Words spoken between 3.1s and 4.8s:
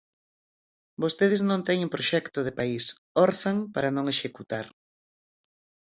orzan para non executar.